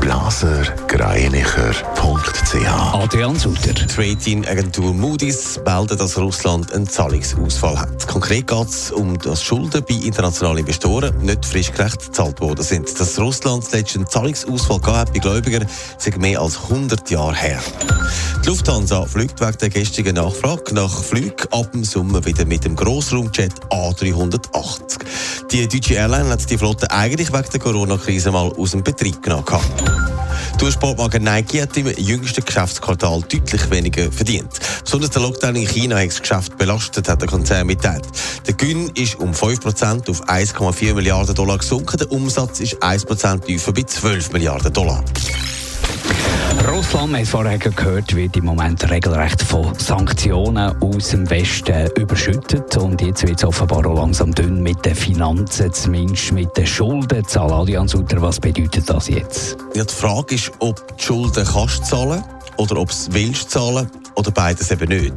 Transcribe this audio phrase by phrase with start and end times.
[0.00, 3.72] blasergreinicher.ch Adrian Sutter.
[3.72, 8.06] Die Ratingagentur Moody's meldet, dass Russland einen Zahlungsausfall hat.
[8.06, 13.00] Konkret geht es um das Schulden bei internationalen Investoren nicht frischgerecht gezahlt worden sind.
[13.00, 15.66] Dass Russland zuletzt einen Zahlungsausfall hat bei Gläubigern,
[15.98, 17.60] sind mehr als 100 Jahre her.
[18.44, 22.76] Die Lufthansa fliegt wegen der gestrigen Nachfrage nach Flügen ab dem Sommer wieder mit dem
[22.76, 25.00] Grossraumjet A380.
[25.52, 29.44] Die deutsche Airline hat die Flotte eigentlich wegen der Corona-Krise mal aus dem Betrieb genommen.
[30.60, 34.60] Die Sportmarke Nike hat im jüngsten Geschäftsquartal deutlich weniger verdient.
[34.84, 38.06] Besonders der Lockdown in China hat das Geschäft belastet, hat der Konzern mitteilt.
[38.46, 43.72] Der Gewinn ist um 5% auf 1,4 Milliarden Dollar gesunken, der Umsatz ist 1% tiefer
[43.72, 45.02] bei 12 Milliarden Dollar.
[46.68, 51.88] Russland, wir haben es vorher gehört, wird im Moment regelrecht von Sanktionen aus dem Westen
[51.96, 52.76] überschüttet.
[52.76, 57.24] Und jetzt wird es offenbar auch langsam dünn mit den Finanzen, zumindest mit den Schulden.
[57.34, 59.56] Adrian Sutter, was bedeutet das jetzt?
[59.74, 62.22] Ja, die Frage ist, ob die Schulden kannst zahlen
[62.56, 65.14] oder ob es willst zahlen oder beides eben nicht.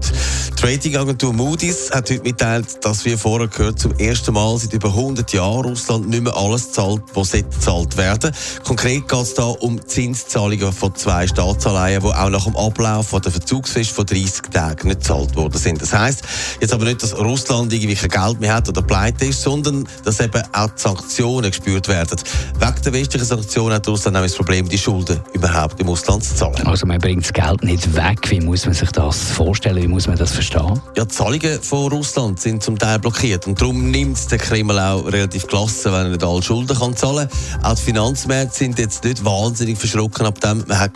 [0.60, 4.90] Die Ratingagentur Moody's hat heute mitteilt, dass wir vorher gehört, zum ersten Mal seit über
[4.90, 8.32] 100 Jahren Russland nicht mehr alles zahlt, was gezahlt werden
[8.64, 13.32] Konkret geht es da um Zinszahlungen von zwei Staatsanleihen, die auch nach dem Ablauf der
[13.32, 15.82] Verzugsfrist von 30 Tagen nicht gezahlt worden sind.
[15.82, 16.24] Das heisst
[16.60, 20.20] jetzt aber nicht, dass Russland irgendwie kein Geld mehr hat oder pleite ist, sondern dass
[20.20, 22.18] eben auch Sanktionen gespürt werden.
[22.60, 26.36] Wegen der westlichen Sanktionen hat Russland nämlich das Problem, die Schulden überhaupt im Ausland zu
[26.36, 26.66] zahlen.
[26.66, 28.20] Also man bringt das Geld nicht weg.
[28.30, 29.82] Wie muss man sich das vorstellen?
[29.84, 30.82] Wie muss man das verstehen?
[30.96, 35.06] Ja, die Zahlungen von Russland sind zum Teil blockiert und darum nimmt der Kreml auch
[35.06, 37.66] relativ gelassen, wenn er nicht alle Schulden kann zahlen kann.
[37.66, 40.64] Auch die Finanzmärkte sind jetzt nicht wahnsinnig verschrocken ab dem.
[40.68, 40.92] Man hat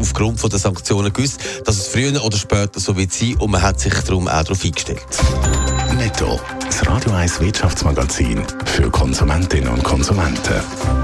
[0.00, 3.62] aufgrund von der Sanktionen gewusst, dass es früher oder später so wird sein und man
[3.62, 5.04] hat sich darum auch darauf eingestellt.
[5.96, 11.03] Netto, das Radio 1 Wirtschaftsmagazin für Konsumentinnen und Konsumenten.